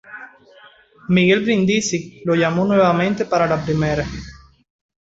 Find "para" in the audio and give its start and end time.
3.25-3.45